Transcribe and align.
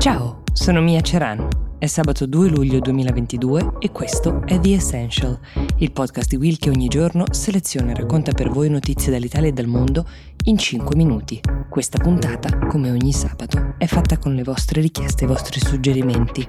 Ciao, 0.00 0.44
sono 0.54 0.80
Mia 0.80 1.02
Ceran. 1.02 1.46
È 1.76 1.84
sabato 1.84 2.24
2 2.24 2.48
luglio 2.48 2.78
2022 2.78 3.72
e 3.80 3.90
questo 3.90 4.40
è 4.46 4.58
The 4.58 4.72
Essential, 4.72 5.38
il 5.76 5.92
podcast 5.92 6.30
di 6.30 6.36
Will 6.36 6.56
che 6.56 6.70
ogni 6.70 6.88
giorno 6.88 7.26
seleziona 7.30 7.90
e 7.90 7.96
racconta 7.96 8.32
per 8.32 8.48
voi 8.48 8.70
notizie 8.70 9.12
dall'Italia 9.12 9.50
e 9.50 9.52
dal 9.52 9.66
mondo 9.66 10.08
in 10.44 10.56
5 10.56 10.96
minuti. 10.96 11.38
Questa 11.68 11.98
puntata, 11.98 12.66
come 12.66 12.90
ogni 12.90 13.12
sabato, 13.12 13.74
è 13.76 13.84
fatta 13.84 14.16
con 14.16 14.34
le 14.34 14.42
vostre 14.42 14.80
richieste 14.80 15.24
e 15.24 15.26
i 15.26 15.30
vostri 15.30 15.60
suggerimenti. 15.60 16.48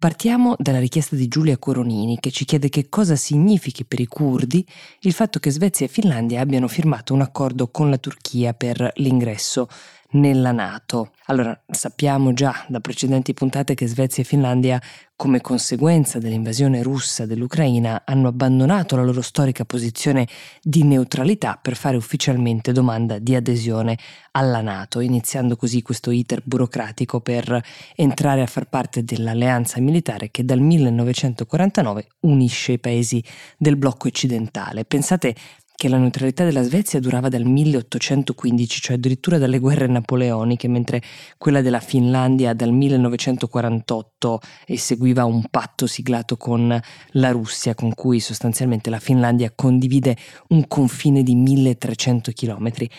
Partiamo 0.00 0.54
dalla 0.60 0.78
richiesta 0.78 1.16
di 1.16 1.26
Giulia 1.26 1.58
Coronini 1.58 2.20
che 2.20 2.30
ci 2.30 2.44
chiede 2.44 2.68
che 2.68 2.88
cosa 2.88 3.16
significhi 3.16 3.84
per 3.84 3.98
i 3.98 4.06
curdi 4.06 4.64
il 5.00 5.12
fatto 5.12 5.40
che 5.40 5.50
Svezia 5.50 5.86
e 5.86 5.88
Finlandia 5.88 6.40
abbiano 6.40 6.68
firmato 6.68 7.14
un 7.14 7.20
accordo 7.20 7.66
con 7.66 7.90
la 7.90 7.98
Turchia 7.98 8.54
per 8.54 8.92
l'ingresso 8.98 9.66
nella 10.12 10.52
Nato. 10.52 11.12
Allora, 11.26 11.58
sappiamo 11.70 12.32
già 12.32 12.64
da 12.68 12.80
precedenti 12.80 13.34
puntate 13.34 13.74
che 13.74 13.86
Svezia 13.86 14.22
e 14.22 14.26
Finlandia, 14.26 14.80
come 15.14 15.40
conseguenza 15.40 16.18
dell'invasione 16.18 16.82
russa 16.82 17.26
dell'Ucraina, 17.26 18.02
hanno 18.06 18.28
abbandonato 18.28 18.96
la 18.96 19.02
loro 19.02 19.20
storica 19.20 19.64
posizione 19.64 20.26
di 20.62 20.84
neutralità 20.84 21.58
per 21.60 21.76
fare 21.76 21.96
ufficialmente 21.96 22.72
domanda 22.72 23.18
di 23.18 23.34
adesione 23.34 23.98
alla 24.30 24.62
Nato, 24.62 25.00
iniziando 25.00 25.56
così 25.56 25.82
questo 25.82 26.10
iter 26.10 26.40
burocratico 26.44 27.20
per 27.20 27.62
entrare 27.94 28.40
a 28.40 28.46
far 28.46 28.68
parte 28.68 29.04
dell'alleanza 29.04 29.80
militare 29.80 30.30
che 30.30 30.44
dal 30.44 30.60
1949 30.60 32.06
unisce 32.20 32.72
i 32.72 32.78
paesi 32.78 33.22
del 33.58 33.76
blocco 33.76 34.08
occidentale. 34.08 34.84
Pensate 34.84 35.34
che 35.78 35.88
la 35.88 35.96
neutralità 35.96 36.42
della 36.42 36.64
Svezia 36.64 36.98
durava 36.98 37.28
dal 37.28 37.44
1815, 37.44 38.80
cioè 38.80 38.96
addirittura 38.96 39.38
dalle 39.38 39.60
guerre 39.60 39.86
napoleoniche, 39.86 40.66
mentre 40.66 41.00
quella 41.38 41.62
della 41.62 41.78
Finlandia 41.78 42.52
dal 42.52 42.72
1948 42.72 44.40
e 44.66 44.76
seguiva 44.76 45.24
un 45.24 45.44
patto 45.48 45.86
siglato 45.86 46.36
con 46.36 46.76
la 47.12 47.30
Russia, 47.30 47.76
con 47.76 47.94
cui 47.94 48.18
sostanzialmente 48.18 48.90
la 48.90 48.98
Finlandia 48.98 49.52
condivide 49.54 50.16
un 50.48 50.66
confine 50.66 51.22
di 51.22 51.36
1300 51.36 52.32
chilometri. 52.32 52.90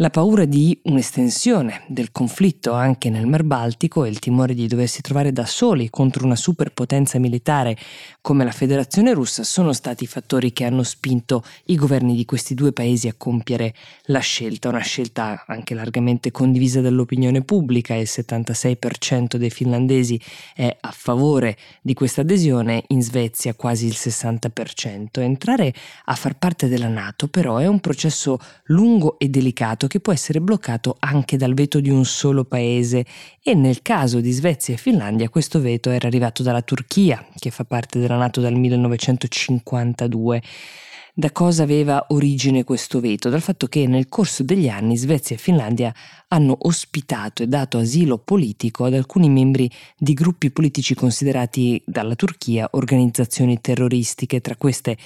La 0.00 0.08
paura 0.08 0.46
di 0.46 0.80
un'estensione 0.84 1.82
del 1.86 2.10
conflitto 2.10 2.72
anche 2.72 3.10
nel 3.10 3.26
Mar 3.26 3.42
Baltico 3.42 4.04
e 4.04 4.08
il 4.08 4.18
timore 4.18 4.54
di 4.54 4.66
doversi 4.66 5.02
trovare 5.02 5.30
da 5.30 5.44
soli 5.44 5.90
contro 5.90 6.24
una 6.24 6.36
superpotenza 6.36 7.18
militare 7.18 7.76
come 8.22 8.44
la 8.44 8.50
Federazione 8.50 9.12
russa 9.12 9.42
sono 9.42 9.74
stati 9.74 10.04
i 10.04 10.06
fattori 10.06 10.54
che 10.54 10.64
hanno 10.64 10.84
spinto 10.84 11.44
i 11.66 11.74
governi 11.74 12.16
di 12.16 12.24
questi 12.24 12.54
due 12.54 12.72
paesi 12.72 13.08
a 13.08 13.14
compiere 13.14 13.74
la 14.04 14.20
scelta, 14.20 14.70
una 14.70 14.80
scelta 14.80 15.44
anche 15.46 15.74
largamente 15.74 16.30
condivisa 16.30 16.80
dall'opinione 16.80 17.42
pubblica, 17.42 17.94
il 17.94 18.08
76% 18.10 19.36
dei 19.36 19.50
finlandesi 19.50 20.18
è 20.54 20.74
a 20.80 20.94
favore 20.96 21.58
di 21.82 21.92
questa 21.92 22.22
adesione, 22.22 22.84
in 22.86 23.02
Svezia 23.02 23.52
quasi 23.52 23.84
il 23.84 23.96
60%. 23.98 25.20
Entrare 25.20 25.74
a 26.06 26.14
far 26.14 26.38
parte 26.38 26.68
della 26.68 26.88
Nato 26.88 27.28
però 27.28 27.58
è 27.58 27.66
un 27.66 27.80
processo 27.80 28.38
lungo 28.64 29.18
e 29.18 29.28
delicato 29.28 29.88
che 29.90 29.98
può 29.98 30.12
essere 30.12 30.40
bloccato 30.40 30.94
anche 31.00 31.36
dal 31.36 31.52
veto 31.52 31.80
di 31.80 31.90
un 31.90 32.04
solo 32.04 32.44
paese 32.44 33.04
e 33.42 33.54
nel 33.54 33.82
caso 33.82 34.20
di 34.20 34.30
Svezia 34.30 34.74
e 34.74 34.76
Finlandia 34.76 35.28
questo 35.28 35.60
veto 35.60 35.90
era 35.90 36.06
arrivato 36.06 36.44
dalla 36.44 36.62
Turchia, 36.62 37.26
che 37.36 37.50
fa 37.50 37.64
parte 37.64 37.98
della 37.98 38.16
Nato 38.16 38.40
dal 38.40 38.54
1952. 38.54 40.42
Da 41.12 41.32
cosa 41.32 41.64
aveva 41.64 42.06
origine 42.10 42.62
questo 42.62 43.00
veto? 43.00 43.28
Dal 43.30 43.40
fatto 43.40 43.66
che 43.66 43.88
nel 43.88 44.08
corso 44.08 44.44
degli 44.44 44.68
anni 44.68 44.96
Svezia 44.96 45.34
e 45.34 45.40
Finlandia 45.40 45.92
hanno 46.28 46.56
ospitato 46.60 47.42
e 47.42 47.48
dato 47.48 47.78
asilo 47.78 48.18
politico 48.18 48.84
ad 48.84 48.94
alcuni 48.94 49.28
membri 49.28 49.68
di 49.98 50.14
gruppi 50.14 50.52
politici 50.52 50.94
considerati 50.94 51.82
dalla 51.84 52.14
Turchia 52.14 52.68
organizzazioni 52.72 53.60
terroristiche, 53.60 54.40
tra 54.40 54.54
queste 54.54 54.96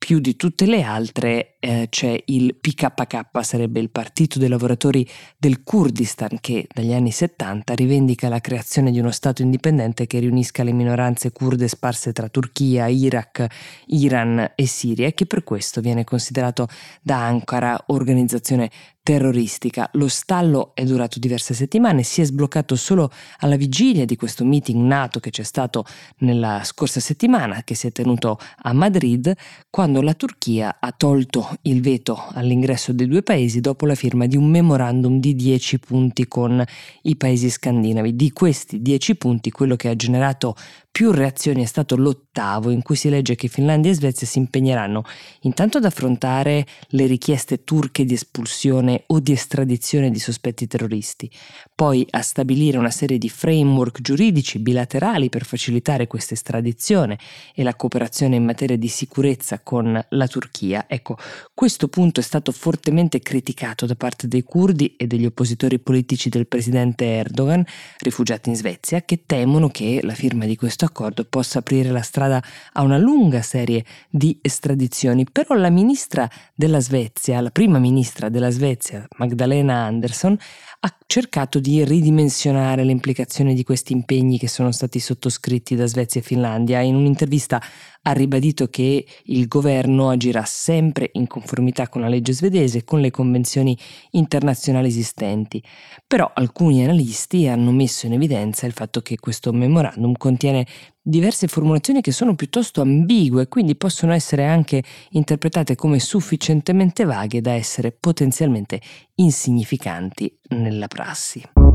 più 0.00 0.18
di 0.18 0.34
tutte 0.34 0.64
le 0.64 0.82
altre 0.82 1.56
eh, 1.60 1.88
c'è 1.90 2.22
il 2.24 2.56
PKK, 2.58 3.44
sarebbe 3.44 3.80
il 3.80 3.90
Partito 3.90 4.38
dei 4.38 4.48
Lavoratori 4.48 5.06
del 5.36 5.62
Kurdistan, 5.62 6.38
che 6.40 6.66
dagli 6.72 6.94
anni 6.94 7.10
70 7.10 7.74
rivendica 7.74 8.30
la 8.30 8.40
creazione 8.40 8.92
di 8.92 8.98
uno 8.98 9.10
Stato 9.10 9.42
indipendente 9.42 10.06
che 10.06 10.18
riunisca 10.18 10.62
le 10.62 10.72
minoranze 10.72 11.32
kurde 11.32 11.68
sparse 11.68 12.14
tra 12.14 12.30
Turchia, 12.30 12.86
Iraq, 12.86 13.46
Iran 13.88 14.52
e 14.54 14.66
Siria 14.66 15.06
e 15.06 15.12
che 15.12 15.26
per 15.26 15.44
questo 15.44 15.82
viene 15.82 16.02
considerato 16.02 16.66
da 17.02 17.22
Ankara 17.26 17.84
organizzazione 17.88 18.70
terroristica. 19.02 19.88
Lo 19.94 20.08
stallo 20.08 20.72
è 20.74 20.84
durato 20.84 21.18
diverse 21.18 21.54
settimane, 21.54 22.02
si 22.02 22.20
è 22.20 22.24
sbloccato 22.24 22.76
solo 22.76 23.10
alla 23.38 23.56
vigilia 23.56 24.04
di 24.04 24.16
questo 24.16 24.44
meeting 24.44 24.84
NATO 24.84 25.20
che 25.20 25.30
c'è 25.30 25.42
stato 25.42 25.84
nella 26.18 26.62
scorsa 26.64 27.00
settimana, 27.00 27.62
che 27.62 27.74
si 27.74 27.86
è 27.86 27.92
tenuto 27.92 28.38
a 28.62 28.72
Madrid, 28.72 29.32
quando 29.70 30.02
la 30.02 30.14
Turchia 30.14 30.76
ha 30.80 30.92
tolto 30.92 31.48
il 31.62 31.80
veto 31.80 32.26
all'ingresso 32.32 32.92
dei 32.92 33.06
due 33.06 33.22
paesi 33.22 33.60
dopo 33.60 33.86
la 33.86 33.94
firma 33.94 34.26
di 34.26 34.36
un 34.36 34.48
memorandum 34.48 35.18
di 35.18 35.34
10 35.34 35.78
punti 35.78 36.28
con 36.28 36.62
i 37.02 37.16
paesi 37.16 37.50
scandinavi. 37.50 38.14
Di 38.14 38.30
questi 38.32 38.82
10 38.82 39.16
punti, 39.16 39.50
quello 39.50 39.76
che 39.76 39.88
ha 39.88 39.96
generato 39.96 40.54
più 40.90 41.12
reazioni 41.12 41.62
è 41.62 41.66
stato 41.66 41.96
l'ottavo, 41.96 42.70
in 42.70 42.82
cui 42.82 42.96
si 42.96 43.08
legge 43.08 43.36
che 43.36 43.48
Finlandia 43.48 43.90
e 43.90 43.94
Svezia 43.94 44.26
si 44.26 44.38
impegneranno 44.38 45.04
intanto 45.42 45.78
ad 45.78 45.84
affrontare 45.84 46.66
le 46.88 47.06
richieste 47.06 47.64
turche 47.64 48.04
di 48.04 48.14
espulsione 48.14 49.04
o 49.06 49.20
di 49.20 49.32
estradizione 49.32 50.10
di 50.10 50.18
sospetti 50.18 50.66
terroristi, 50.66 51.30
poi 51.74 52.06
a 52.10 52.22
stabilire 52.22 52.76
una 52.76 52.90
serie 52.90 53.18
di 53.18 53.28
framework 53.28 54.00
giuridici 54.00 54.58
bilaterali 54.58 55.28
per 55.28 55.44
facilitare 55.44 56.06
questa 56.06 56.34
estradizione 56.34 57.18
e 57.54 57.62
la 57.62 57.74
cooperazione 57.74 58.36
in 58.36 58.44
materia 58.44 58.76
di 58.76 58.88
sicurezza 58.88 59.60
con 59.60 60.04
la 60.08 60.26
Turchia. 60.26 60.86
Ecco, 60.88 61.16
questo 61.54 61.88
punto 61.88 62.20
è 62.20 62.22
stato 62.22 62.52
fortemente 62.52 63.20
criticato 63.20 63.86
da 63.86 63.94
parte 63.94 64.26
dei 64.26 64.42
curdi 64.42 64.96
e 64.96 65.06
degli 65.06 65.24
oppositori 65.24 65.78
politici 65.78 66.28
del 66.28 66.48
presidente 66.48 67.04
Erdogan, 67.06 67.64
rifugiati 67.98 68.48
in 68.48 68.56
Svezia, 68.56 69.02
che 69.02 69.22
temono 69.24 69.68
che 69.68 70.00
la 70.02 70.14
firma 70.14 70.44
di 70.46 70.56
questo 70.56 70.79
accordo 70.84 71.24
possa 71.24 71.60
aprire 71.60 71.90
la 71.90 72.02
strada 72.02 72.42
a 72.72 72.82
una 72.82 72.98
lunga 72.98 73.42
serie 73.42 73.84
di 74.08 74.38
estradizioni. 74.40 75.26
Però 75.30 75.54
la 75.54 75.70
ministra 75.70 76.28
della 76.54 76.80
Svezia, 76.80 77.40
la 77.40 77.50
prima 77.50 77.78
ministra 77.78 78.28
della 78.28 78.50
Svezia, 78.50 79.06
Magdalena 79.16 79.84
Andersson, 79.84 80.36
ha 80.80 80.96
cercato 81.06 81.58
di 81.58 81.84
ridimensionare 81.84 82.84
le 82.84 82.92
implicazioni 82.92 83.54
di 83.54 83.64
questi 83.64 83.92
impegni 83.92 84.38
che 84.38 84.48
sono 84.48 84.72
stati 84.72 84.98
sottoscritti 84.98 85.74
da 85.76 85.86
Svezia 85.86 86.20
e 86.20 86.24
Finlandia. 86.24 86.80
In 86.80 86.94
un'intervista 86.94 87.60
ha 88.02 88.12
ribadito 88.12 88.68
che 88.68 89.06
il 89.24 89.46
governo 89.46 90.08
agirà 90.10 90.44
sempre 90.44 91.10
in 91.14 91.26
conformità 91.26 91.88
con 91.88 92.00
la 92.00 92.08
legge 92.08 92.32
svedese 92.32 92.78
e 92.78 92.84
con 92.84 93.00
le 93.00 93.10
convenzioni 93.10 93.76
internazionali 94.12 94.88
esistenti. 94.88 95.62
Però 96.06 96.30
alcuni 96.34 96.82
analisti 96.82 97.46
hanno 97.46 97.70
messo 97.70 98.06
in 98.06 98.14
evidenza 98.14 98.66
il 98.66 98.72
fatto 98.72 99.00
che 99.00 99.18
questo 99.18 99.52
memorandum 99.52 100.14
contiene 100.16 100.66
diverse 101.02 101.46
formulazioni 101.46 102.00
che 102.00 102.12
sono 102.12 102.34
piuttosto 102.34 102.80
ambigue, 102.80 103.48
quindi 103.48 103.76
possono 103.76 104.12
essere 104.12 104.46
anche 104.46 104.82
interpretate 105.10 105.74
come 105.74 105.98
sufficientemente 105.98 107.04
vaghe 107.04 107.40
da 107.40 107.52
essere 107.52 107.92
potenzialmente 107.92 108.80
insignificanti 109.16 110.38
nella 110.48 110.88
prassi. 110.88 111.69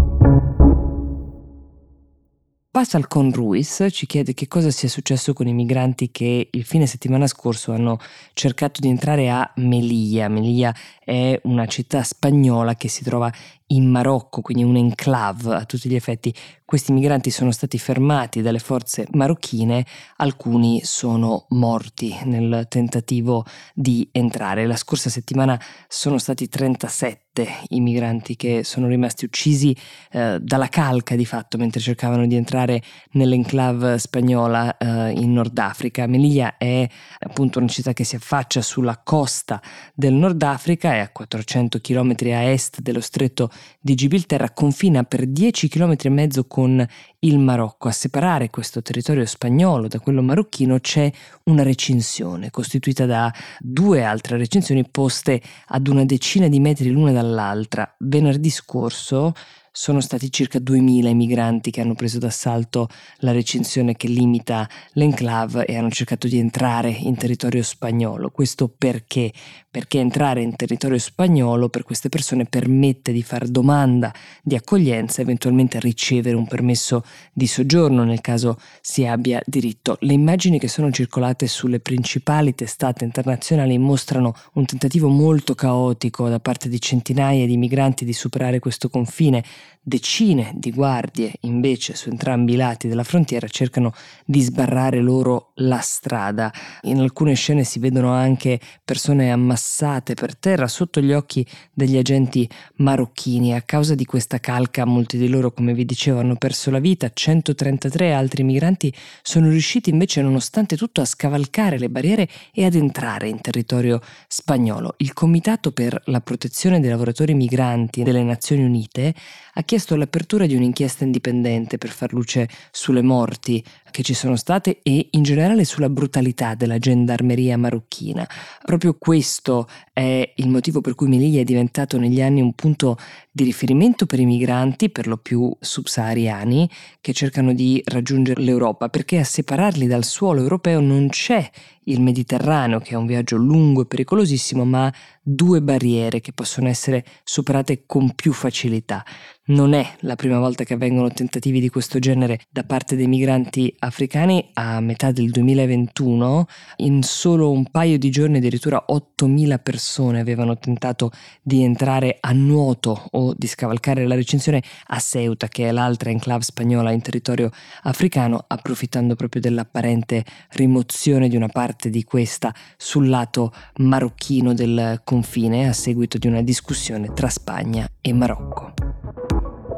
Pascal 2.76 3.08
con 3.08 3.32
Ruiz 3.32 3.88
ci 3.90 4.06
chiede 4.06 4.34
che 4.34 4.50
cosa 4.50 4.70
sia 4.70 4.90
successo 4.90 5.32
con 5.32 5.48
i 5.48 5.54
migranti 5.54 6.12
che 6.12 6.50
il 6.52 6.66
fine 6.66 6.86
settimana 6.86 7.26
scorso 7.26 7.72
hanno 7.72 7.98
cercato 8.34 8.82
di 8.82 8.90
entrare 8.90 9.30
a 9.30 9.50
Melilla. 9.56 10.28
Melilla 10.28 10.76
è 11.00 11.40
una 11.44 11.68
città 11.68 12.04
spagnola 12.04 12.76
che 12.76 12.90
si 12.90 13.06
trova 13.06 13.32
in 13.68 13.90
Marocco, 13.90 14.42
quindi 14.42 14.64
un 14.64 14.76
enclave 14.76 15.56
a 15.56 15.66
tutti 15.66 15.90
gli 15.90 15.96
effetti. 15.96 16.34
Questi 16.64 16.92
migranti 16.92 17.30
sono 17.30 17.52
stati 17.52 17.78
fermati 17.78 18.42
dalle 18.42 18.60
forze 18.60 19.08
marocchine, 19.12 19.86
alcuni 20.18 20.82
sono 20.84 21.46
morti 21.50 22.18
nel 22.24 22.66
tentativo 22.68 23.46
di 23.74 24.08
entrare. 24.12 24.66
La 24.66 24.76
scorsa 24.76 25.10
settimana 25.10 25.60
sono 25.88 26.18
stati 26.18 26.50
37 26.50 27.24
i 27.70 27.82
migranti 27.82 28.36
che 28.36 28.64
sono 28.64 28.88
rimasti 28.88 29.26
uccisi 29.26 29.76
eh, 30.12 30.40
dalla 30.42 30.70
calca 30.70 31.16
di 31.16 31.26
fatto 31.26 31.58
mentre 31.58 31.82
cercavano 31.82 32.26
di 32.26 32.36
entrare 32.36 32.82
nell'enclave 33.12 33.98
spagnola 33.98 34.78
eh, 34.78 35.12
in 35.12 35.34
Nord 35.34 35.58
Africa. 35.58 36.08
Melilla 36.08 36.58
è 36.58 36.88
appunto 37.20 37.60
una 37.60 37.68
città 37.68 37.94
che 37.94 38.04
si 38.04 38.16
affaccia 38.16 38.62
sulla 38.62 39.02
costa 39.04 39.62
del 39.94 40.14
Nord 40.14 40.42
Africa, 40.42 40.94
è 40.94 41.00
a 41.00 41.10
400 41.10 41.80
km 41.80 42.16
a 42.22 42.44
est 42.44 42.80
dello 42.80 43.02
stretto 43.02 43.50
di 43.80 43.96
Gibilterra, 43.96 44.52
confina 44.52 45.04
per 45.04 45.26
10 45.28 45.68
km 45.68 45.96
e 46.02 46.10
mezzo 46.10 46.46
con 46.46 46.86
il 47.20 47.40
Marocco. 47.40 47.88
A 47.88 47.92
separare 47.92 48.50
questo 48.50 48.82
territorio 48.82 49.26
spagnolo 49.26 49.88
da 49.88 50.00
quello 50.00 50.22
marocchino 50.22 50.80
c'è 50.80 51.12
una 51.44 51.64
recinzione 51.64 52.50
costituita 52.52 53.06
da 53.06 53.34
due 53.60 54.04
altre 54.04 54.38
recinzioni 54.38 54.88
poste 54.90 55.42
ad 55.68 55.88
una 55.88 56.06
decina 56.06 56.48
di 56.48 56.60
metri 56.60 56.90
l'una 56.90 57.12
dall'altra. 57.12 57.96
Venerdì 58.00 58.50
scorso 58.50 59.34
sono 59.78 60.00
stati 60.00 60.32
circa 60.32 60.58
2000 60.58 61.10
i 61.10 61.14
migranti 61.14 61.70
che 61.70 61.82
hanno 61.82 61.96
preso 61.96 62.18
d'assalto 62.18 62.88
la 63.18 63.34
recinzione 63.34 63.98
che 63.98 64.08
limita 64.08 64.70
l'enclave 64.94 65.66
e 65.66 65.76
hanno 65.76 65.90
cercato 65.90 66.30
di 66.30 66.38
entrare 66.38 66.90
in 66.92 67.18
territorio 67.18 67.62
spagnolo. 67.62 68.30
Questo 68.30 68.70
perché? 68.70 69.34
Perché 69.70 70.00
entrare 70.00 70.42
in 70.42 70.56
territorio 70.56 70.98
spagnolo 70.98 71.68
per 71.68 71.84
queste 71.84 72.08
persone 72.08 72.46
permette 72.46 73.12
di 73.12 73.22
fare 73.22 73.52
domanda 73.52 74.14
di 74.42 74.56
accoglienza, 74.56 75.20
eventualmente 75.20 75.78
ricevere 75.82 76.38
un 76.38 76.48
permesso 76.48 77.04
di 77.34 77.46
soggiorno 77.46 78.06
nel 78.06 78.22
caso 78.22 78.58
si 78.80 79.06
abbia 79.06 79.42
diritto. 79.46 79.98
Le 80.00 80.14
immagini 80.14 80.58
che 80.58 80.70
sono 80.70 80.90
circolate 80.90 81.48
sulle 81.48 81.82
principali 81.82 82.56
testate 82.56 83.04
internazionali 83.04 83.78
mostrano 83.78 84.34
un 84.54 84.64
tentativo 84.64 85.10
molto 85.10 85.54
caotico 85.54 86.30
da 86.30 86.40
parte 86.40 86.70
di 86.70 86.80
centinaia 86.80 87.46
di 87.46 87.58
migranti 87.58 88.06
di 88.06 88.14
superare 88.14 88.60
questo 88.60 88.88
confine 88.88 89.44
Decine 89.88 90.52
di 90.56 90.72
guardie 90.72 91.34
invece 91.42 91.94
su 91.94 92.10
entrambi 92.10 92.54
i 92.54 92.56
lati 92.56 92.88
della 92.88 93.04
frontiera 93.04 93.48
cercano 93.48 93.94
di 94.26 94.42
sbarrare 94.42 95.00
loro 95.00 95.52
la 95.58 95.80
strada. 95.80 96.52
In 96.84 97.00
alcune 97.00 97.36
scene 97.36 97.64
si 97.64 97.78
vedono 97.78 98.12
anche 98.12 98.60
persone 98.84 99.32
ammassate 99.32 100.16
per 100.16 100.36
terra 100.36 100.68
sotto 100.68 101.00
gli 101.02 101.14
occhi 101.14 101.46
degli 101.72 101.98
agenti 101.98 102.50
marocchini. 102.78 103.54
A 103.54 103.62
causa 103.62 103.94
di 103.94 104.06
questa 104.06 104.40
calca 104.40 104.86
molti 104.86 105.20
di 105.20 105.30
loro, 105.30 105.52
come 105.52 105.76
vi 105.76 105.86
dicevo, 105.86 106.18
hanno 106.18 106.36
perso 106.36 106.72
la 106.72 106.80
vita. 106.80 107.12
133 107.14 108.12
altri 108.12 108.42
migranti 108.42 108.92
sono 109.22 109.50
riusciti 109.50 109.92
invece 109.92 110.24
nonostante 110.24 110.76
tutto 110.76 111.02
a 111.02 111.06
scavalcare 111.06 111.78
le 111.78 111.90
barriere 111.92 112.28
e 112.52 112.66
ad 112.66 112.74
entrare 112.74 113.30
in 113.30 113.40
territorio 113.40 114.02
spagnolo. 114.28 114.96
Il 114.98 115.14
Comitato 115.14 115.72
per 115.72 116.02
la 116.06 116.22
protezione 116.22 116.80
dei 116.80 116.90
lavoratori 116.90 117.36
migranti 117.36 118.02
delle 118.02 118.24
Nazioni 118.24 118.64
Unite 118.64 119.14
ha 119.58 119.62
chiesto 119.64 119.96
l'apertura 119.96 120.46
di 120.46 120.56
un'inchiesta 120.56 121.04
indipendente 121.04 121.78
per 121.78 121.90
far 121.90 122.14
luce 122.14 122.48
sulle 122.72 123.02
morti 123.02 123.64
che 123.92 124.04
ci 124.04 124.14
sono 124.14 124.36
state 124.36 124.80
e 124.84 125.08
in 125.12 125.24
generale 125.24 125.64
sulla 125.64 125.90
brutalità 125.90 126.54
della 126.54 126.78
gendarmeria 126.78 127.58
marocchina. 127.58 128.28
Proprio 128.62 128.96
questo 129.00 129.70
è 129.94 130.34
il 130.36 130.50
motivo 130.50 130.82
per 130.82 130.96
cui 130.96 131.08
Melilla 131.08 131.40
è 131.40 131.46
diventato 131.46 131.98
negli 131.98 132.22
anni 132.22 132.42
un 132.42 132.54
punto 132.54 132.98
di 133.32 133.46
riferimento 133.46 134.06
per 134.06 134.20
i 134.20 134.26
migranti, 134.26 134.90
per 134.90 135.08
lo 135.08 135.16
più 135.16 135.56
subsahariani, 135.58 136.70
che 137.00 137.14
cercano 137.14 137.54
di 137.54 137.82
raggiungere 137.86 138.42
l'Europa, 138.42 138.90
perché 138.90 139.20
a 139.20 139.24
separarli 139.24 139.88
dal 139.88 140.04
suolo 140.04 140.42
europeo 140.42 140.82
non 140.82 141.08
c'è 141.08 141.50
il 141.86 142.02
Mediterraneo, 142.02 142.80
che 142.80 142.92
è 142.92 142.98
un 142.98 143.06
viaggio 143.06 143.36
lungo 143.36 143.82
e 143.82 143.86
pericolosissimo, 143.86 144.64
ma 144.66 144.94
due 145.22 145.62
barriere 145.62 146.22
che 146.22 146.34
possono 146.34 146.68
essere 146.68 147.04
superate 147.24 147.84
con 147.86 148.14
più 148.14 148.32
facilità. 148.32 149.04
Non 149.48 149.74
è 149.74 149.88
la 150.00 150.16
prima 150.16 150.40
volta 150.40 150.64
che 150.64 150.74
avvengono 150.74 151.12
tentativi 151.12 151.60
di 151.60 151.70
questo 151.70 152.00
genere 152.00 152.40
da 152.50 152.64
parte 152.64 152.96
dei 152.96 153.06
migranti 153.06 153.76
africani 153.78 154.50
a 154.54 154.80
metà 154.80 155.12
del 155.12 155.30
2021. 155.30 156.48
In 156.78 157.04
solo 157.04 157.52
un 157.52 157.70
paio 157.70 158.00
di 158.00 158.10
giorni 158.10 158.38
addirittura 158.38 158.84
8.000 158.90 159.60
persone 159.62 160.20
avevano 160.20 160.58
tentato 160.58 161.12
di 161.44 161.62
entrare 161.62 162.18
a 162.22 162.32
nuoto 162.32 163.08
o 163.12 163.36
di 163.38 163.46
scavalcare 163.46 164.08
la 164.08 164.16
recinzione 164.16 164.64
a 164.88 165.00
Ceuta, 165.00 165.48
che 165.48 165.68
è 165.68 165.72
l'altra 165.72 166.10
enclave 166.10 166.42
spagnola 166.42 166.90
in 166.90 167.02
territorio 167.02 167.52
africano, 167.84 168.46
approfittando 168.48 169.16
proprio 169.16 169.42
dell'apparente 169.42 170.26
rimozione 170.54 171.28
di 171.28 171.36
una 171.36 171.50
parte 171.76 171.90
di 171.90 172.04
questa 172.06 172.54
sul 172.78 173.10
lato 173.10 173.52
marocchino 173.78 174.54
del 174.54 175.02
confine 175.04 175.68
a 175.68 175.74
seguito 175.74 176.18
di 176.18 176.28
una 176.28 176.42
discussione 176.42 177.12
tra 177.14 177.28
Spagna 177.28 177.88
e 178.00 178.14
Marocco. 178.14 178.74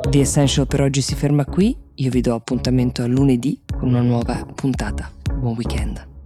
The 0.07 0.19
Essential 0.19 0.67
per 0.67 0.81
oggi 0.81 1.01
si 1.01 1.15
ferma 1.15 1.43
qui, 1.43 1.75
io 1.95 2.09
vi 2.11 2.21
do 2.21 2.35
appuntamento 2.35 3.01
a 3.01 3.07
lunedì 3.07 3.59
con 3.77 3.89
una 3.89 4.01
nuova 4.01 4.45
puntata. 4.55 5.11
Buon 5.39 5.55
weekend. 5.55 6.16